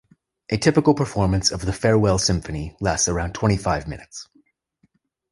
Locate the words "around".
3.07-3.35